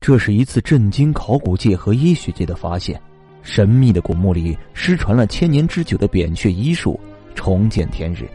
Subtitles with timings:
[0.00, 2.98] 这是一次震惊考古界和医学界的发现。
[3.42, 6.98] 神秘的古墓里失传了千年之久的扁鹊医术，
[7.34, 8.26] 重见天日。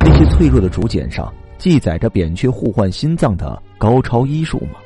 [0.00, 4.78] 那些脆弱的竹简上记载着扁鹊互换心脏的高超医术吗？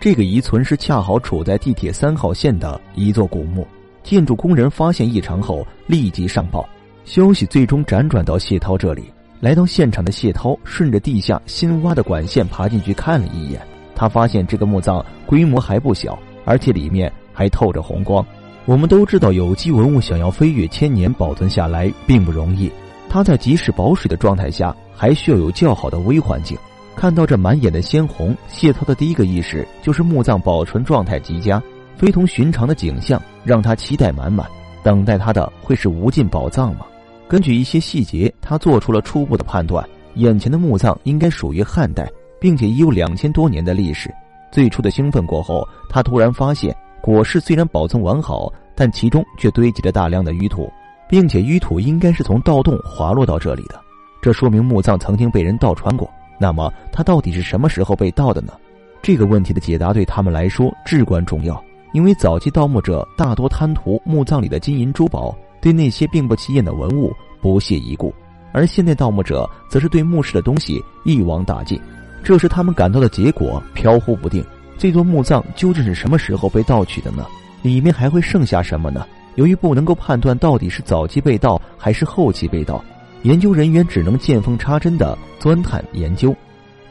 [0.00, 3.64] 这个遗存是恰好处在地铁三号线的一座古墓。
[4.02, 6.68] 建筑工人发现异常后立即上报，
[7.04, 9.12] 消息最终辗转到谢涛这里。
[9.38, 13.60] 来到现场的谢涛顺着地下新挖的管线爬进去看了一眼，
[13.98, 18.24] 他发现这个墓葬规模还不小，而且里面还透着红光。
[18.64, 22.70] 我们都知道，有机文物想要飞跃千年保存下来并不容易。
[23.08, 26.56] 它在即使保水的状态下，还需要有较好的微环境。
[26.94, 31.60] 看到这满眼的鲜红，谢涛的第一个意识就是墓葬保存状态极佳，
[31.96, 34.46] 非同寻常的景象让他期待满满。
[34.84, 36.86] 等待他的会是无尽宝藏吗？
[37.26, 42.08] 根据一些细节，他做出了初步的判断：眼前的墓葬应该属于汉代，
[42.40, 44.12] 并且已有两千多年的历史。
[44.50, 46.74] 最初的兴奋过后，他突然发现。
[47.00, 50.70] 椁室虽然保存完好，但其中却堆积着大量的淤土，
[51.08, 53.80] 并且淤土应该是从盗洞滑落到这里的，
[54.20, 56.10] 这说明墓葬曾经被人盗穿过。
[56.40, 58.52] 那么，它到底是什么时候被盗的呢？
[59.00, 68.12] 这个问题的解答对他们来说至关重要，因为早期盗墓者大多贪图墓葬里的金银珠宝，对那些并不起眼的文物不屑一顾；
[68.52, 71.80] 而现代盗墓者则是对墓室的东西一网打尽，
[72.22, 74.44] 这是他们感到的结果飘忽不定。
[74.76, 77.26] 这座墓葬究竟是什么时候被盗取的呢？
[77.62, 79.06] 里面还会剩下什么呢？
[79.34, 82.84] 由于不能够判断到底是早期被盗还是后期被盗，
[83.22, 86.34] 研究人员只能见缝插针的钻探研究。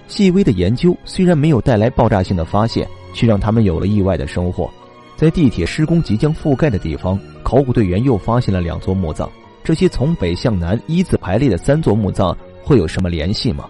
[0.08, 4.70] 细微的研究虽然没有带来爆炸性的发现，却让他们有了意外的收获。
[5.16, 9.30] 在地铁施工即将覆盖的地方，考古队员又发现了两座墓葬。
[9.64, 13.66] 这些从北向南依次排列的三座墓葬会有什么联系吗？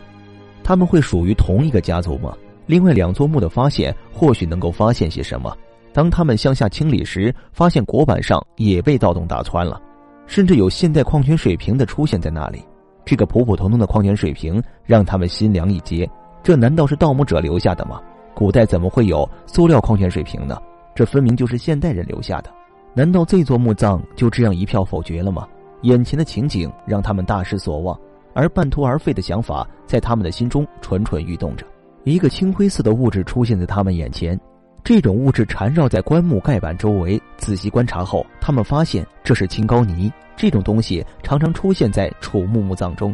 [0.68, 2.36] 他们会属于同一个家族吗？
[2.66, 5.56] 另外两座墓的发现，或许能够发现些什么。
[5.94, 9.82] 当他们向下清理时，发现椁板上也被盗洞打穿了，
[10.26, 12.62] 甚至有现代矿泉水瓶的出现在那里。
[13.06, 16.06] 这个普普通通的矿泉水瓶让他们心凉一截。
[16.44, 18.02] 这难道是盗墓者留下的吗？
[18.36, 20.58] 古代怎么会有塑料矿泉水瓶呢？
[20.94, 22.54] 这分明就是现代人留下的。
[22.94, 25.48] 难道这座墓葬就这样一票否决了吗？
[25.84, 27.98] 眼前的情景让他们大失所望，
[28.38, 31.66] 而半途而废的想法在他们的心中蠢蠢欲动着。
[32.04, 34.40] 一个青灰色的物质出现在他们眼前，
[34.84, 37.20] 这种物质缠绕在棺木盖板周围。
[37.38, 40.14] 仔细观察后，他们发现这是青膏泥。
[40.36, 43.14] 这种东西常常出现在楚墓墓葬中，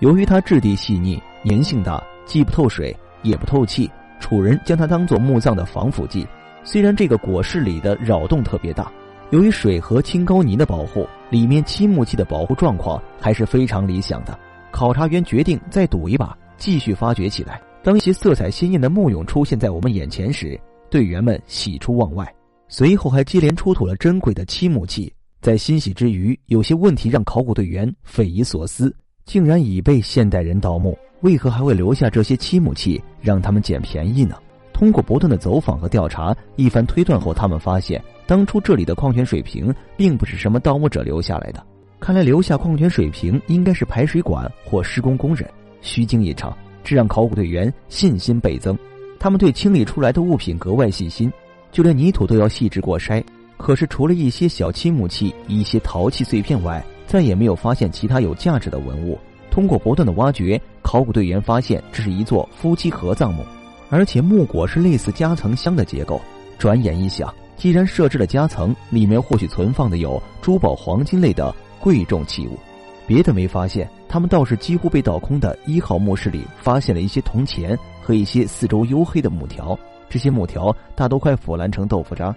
[0.00, 6.26] 由于它质地细腻、粘性大，既不透水也不透气，楚人将它当做墓葬的防腐剂。
[6.64, 8.90] 虽然这个椁室里的扰动特别大，
[9.30, 14.36] 由于水和青膏泥的保护，里面漆木器的保护状况还是非常理想的。
[14.74, 17.62] 考察员决定再赌一把，继续发掘起来。
[17.80, 22.26] 当一些色彩鲜艳的木俑出现在我们眼前时，队员们喜出望外。
[22.66, 25.12] 随后还接连出土了珍贵的漆木器。
[25.40, 28.92] 在欣喜之余，有些问题让考古队员匪夷所思：
[29.24, 34.34] 竟然已被现代人盗墓，为何还会留下这些漆木器让他们捡便宜呢？
[34.72, 41.64] 通过不断的走访和调查，一番推断后，他们发现当初这里的矿泉水瓶并不是什么盗墓者留下来的。
[42.04, 45.48] 看来留下矿泉水瓶应该是排水管或施工工人，
[45.80, 46.54] 虚惊一场。
[46.84, 48.76] 这让考古队员信心倍增，
[49.18, 51.32] 他们对清理出来的物品格外细心，
[51.72, 53.24] 就连泥土都要细致过筛。
[53.56, 59.18] 可是，除了一些小漆木器、一些陶器碎片外，再也没有发现其他有价值的文物。
[59.50, 63.42] 通过不断的挖掘，考古队员发现这是一座夫妻合葬墓，
[63.88, 66.20] 而且木椁是类似夹层箱的结构。
[66.58, 71.54] 转眼一想，既然设置了夹层，里面或许存放的有珠宝、黄金类的
[71.84, 72.58] 贵重器物。
[73.06, 79.78] 别的没发现，他们倒是几乎被倒空的一号墓室里发现了一些铜钱和一些四周黝黑的木条。
[80.08, 82.34] 这些木条大都快腐烂成豆腐渣。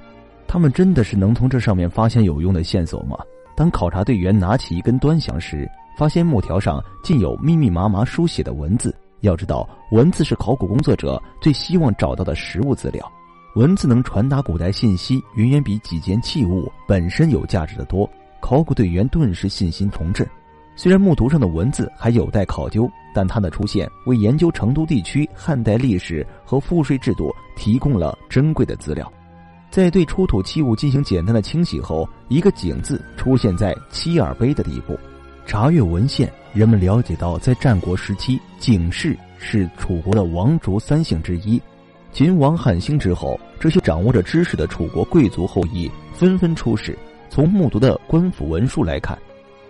[0.49, 3.17] 他们真的是能从这上面发现有用的线索吗？
[3.55, 5.65] 当考察队员拿起一根端详时，
[5.97, 8.93] 发现木条上竟有密密麻麻书写的文字。
[9.21, 13.09] 要知道，文字是考古工作者最希望找到的实物资料。
[13.55, 18.09] 文字能传达古代信息，远远比几件器物本身有价值的多。
[18.39, 20.27] 考古队员顿时信心重振。
[20.75, 29.11] 虽然木图上的文字还有待考究，但它的出现为研究成都地区汉代历史和赋税制度提供了珍贵的资料。
[29.71, 34.97] 在对出土器物进行简单的清洗后，一个“井”字出现在七耳碑的底部。
[35.45, 41.61] 查阅文献，人们了解到，在战国时期，景氏是楚国的王族三姓之一。
[42.11, 46.97] 秦王汉兴之后，这些掌握着知识的楚国贵族后裔纷纷出世。
[47.29, 49.17] 从木渎的官府文书来看。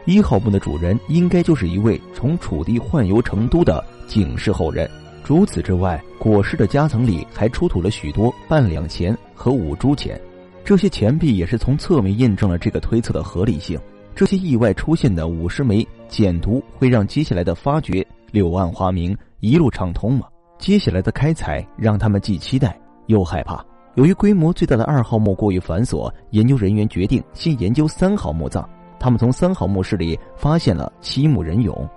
[0.05, 4.89] 一号墓的主人应该就是一位从楚地宦游成都的景氏后人。
[5.23, 10.17] 除此之外，果尸的夹层里还出土了许多半两钱和五铢钱，
[10.63, 13.77] 这些钱币也是从侧面印证了这个推测的合理性。
[14.15, 20.27] 这些意外出现的五十枚简牍会让接下来的发掘柳暗花明，一路畅通吗？
[20.57, 23.63] 接下来的开采让他们既期待又害怕。
[23.97, 28.63] 由于规模最大的二号墓过于繁琐，研究人员决定先研究三号墓葬。
[28.99, 31.89] 他们从三号墓室里发现了七木人俑，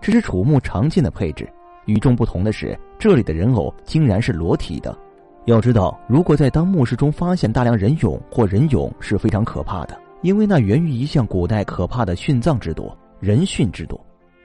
[0.00, 1.52] 这是楚墓常见的配置。
[1.86, 4.96] 与众不同的是，这里的人偶竟然是裸体的。
[5.46, 14.00] 要知道，如果在当墓室中发现大量人俑或人俑是非常可怕的，因为那源于一项古代可怕的殉葬制度——人殉制度。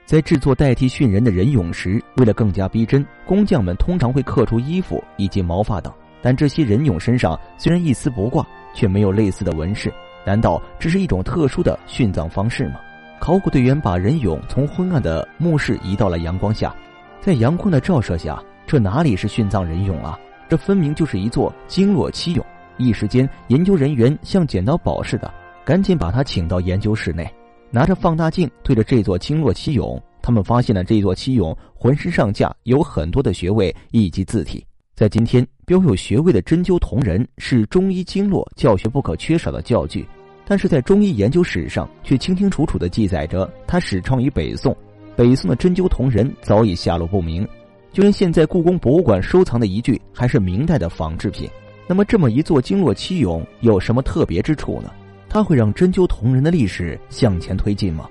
[0.06, 5.92] 在制作代替殉人的人俑时，为了更加逼真，工匠们通常会刻出衣服以及毛发等。
[6.26, 8.44] 但这些人俑身上虽然一丝不挂，
[8.74, 9.94] 却没有类似的纹饰。
[10.24, 12.80] 难道这是一种特殊的殉葬方式吗？
[13.20, 16.74] 考古队员把人俑从昏暗的墓室移到了阳光下。
[17.20, 20.18] 在阳光的照射下，这哪里是殉葬人俑啊？
[20.48, 22.42] 这分明就是一座经络七俑。
[22.76, 25.32] 一时间，研究人员像捡到宝似的，
[25.64, 27.32] 赶紧把他请到研究室内，
[27.70, 29.96] 拿着放大镜对着这座经络七俑。
[30.20, 34.66] 他们发现了这座七俑浑身上下有很多的穴位以及字体。
[34.96, 40.08] 在今天，标有穴位的针灸铜人是中医经络教学不可缺少的教具，
[40.46, 44.74] 但是在中医研究史上却清清楚楚地记载着它始创于北宋。
[45.14, 47.46] 北宋的针灸铜人早已下落不明，
[47.92, 51.46] 就连现在故宫博物馆收藏的一具还是明代的仿制品。
[51.86, 54.90] 那么，这么一座经络七俑有什么特别之处呢？
[55.28, 58.08] 它会让针灸铜人的历史向前推进吗？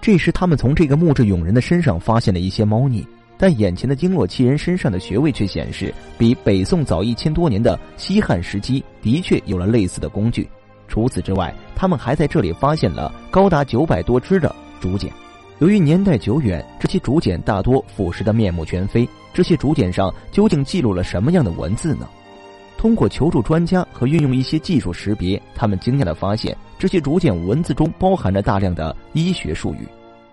[0.00, 3.04] 这时，他们从这个木质俑人的身上发现了一些猫腻，
[3.40, 10.46] 但眼前的经络七人身上的穴位却显示，比北宋早一千多年的西汉时期的确有了类似的工具。
[10.86, 15.10] 除此之外，他们还在这里发现了高达九百多支的竹简。
[15.58, 19.08] 由于年代久远，这些竹简大多腐蚀的面目全非。
[19.32, 22.06] 这些竹简上究竟记录了什么样的文字呢？
[22.76, 29.88] 通过求助专家和运用一些技术识别，他们惊讶地发现，这些竹简文字中包含着大量的医学术语。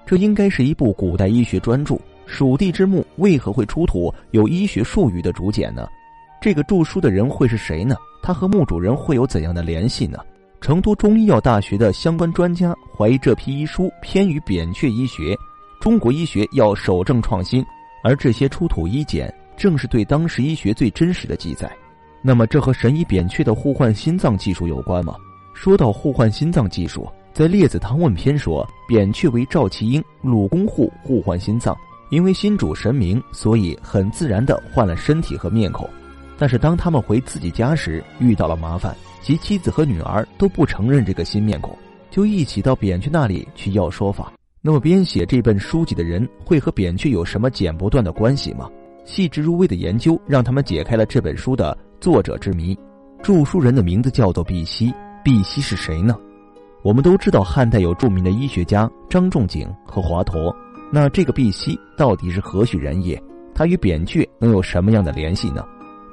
[0.05, 1.97] 这应该是一部古代医学专著。
[2.27, 5.87] 蜀地之墓为何会出土有医学术语的竹简呢？
[6.41, 7.95] 这个著书的人会是谁呢？
[8.21, 10.19] 他和墓主人会有怎样的联系呢？
[10.59, 15.35] 成都中医药大学的相关专家怀疑这批医书偏于扁鹊医学，
[15.79, 17.65] 中国医学要守正创新，
[18.03, 21.71] 而这些出土医简正是对当时医学最真实的记载。
[22.21, 25.15] 那么，这和神医扁鹊的互换心脏技术有关吗？
[25.53, 31.75] 说到互换心脏技术，在《列子汤问篇》说，扁鹊为赵齐英、鲁公户互换心脏，
[32.09, 35.89] 因为心主神明，所以很自然地换了身体和面孔。
[36.37, 38.95] 但是当他们回自己家时，遇到了麻烦。
[39.21, 41.75] 其妻子和女儿都不承认这个新面孔，
[42.09, 44.31] 就一起到扁鹊那里去要说法。
[44.61, 48.69] 那么，编写这本书籍的人会和扁鹊有什么剪不断的关系吗？
[49.03, 52.77] 细致入微的研究让他们解开了这本书的作者之谜。
[53.21, 54.93] 著书人的名字叫做毕希，
[55.23, 56.15] 毕希是谁呢？
[56.83, 60.55] 我们都知道汉代有著名的医学家张仲景和华佗，
[60.91, 63.21] 那这个毕希到底是何许人也？
[63.53, 65.65] 他与扁鹊能有什么样的联系呢？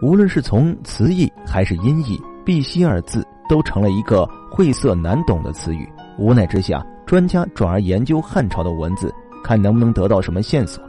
[0.02, 2.20] 无论是从词义还是音译。
[2.44, 5.88] 碧溪二字都成了一个晦涩难懂的词语。
[6.18, 9.10] 无奈之下，专家转而研究汉朝的文字，
[9.42, 10.84] 看能不能得到什么线索。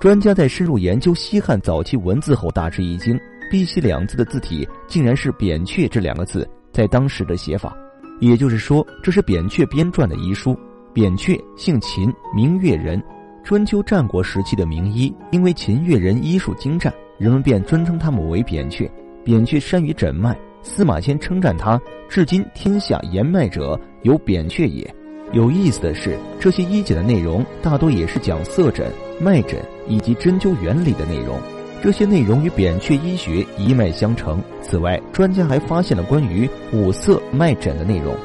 [0.00, 3.20] 专家在深入研究西汉早期文字后，大吃一惊：
[3.50, 7.76] 碧溪两字的字体竟然是扁鹊这两个字在当时的写法。
[8.18, 10.58] 也就是说，这是扁鹊编撰的遗书。
[10.94, 13.02] 扁鹊姓秦，名越人，
[13.44, 15.14] 春秋战国时期的名医。
[15.30, 18.90] 因为秦越人医术精湛，人们便尊称他们为扁鹊。
[19.22, 20.36] 扁鹊善于诊脉。
[20.62, 24.94] 司马迁称赞他，至今天下言脉者有扁鹊也。
[25.32, 31.38] 有意思的是，这些医简的内容大多也是讲色诊、脉诊以及针灸原理的内容，
[31.82, 34.40] 这些内容与扁鹊医学一脉相承。
[34.62, 38.16] 此外，专家还发现了关于五色脉诊的内容，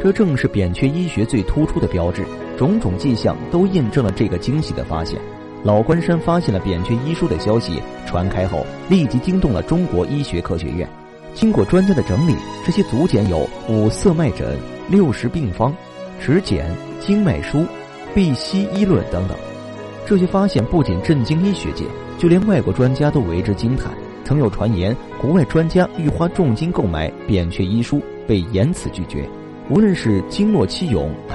[0.00, 2.24] 这正是扁鹊医学最突出的标志。
[2.60, 5.18] 种种迹象都印证了这个惊喜的发现。
[5.64, 10.86] 老关山发现了扁鹊医书的消息传开后，立即惊动了中国医学科学院。
[11.32, 12.34] 经过专家的整理，
[12.66, 14.58] 这些足简有五色脉诊、
[14.90, 15.74] 六十病方、
[16.20, 17.64] 指简、经脉书、
[18.14, 19.34] 必西医论等等。
[20.04, 21.86] 这些发现不仅震惊医学界，
[22.18, 23.90] 就连外国专家都为之惊叹。
[24.22, 29.26] 曾有传言，国外专家欲花重金购买扁鹊医书，被严词拒绝。
[29.70, 31.28] 无论是经络七俑，还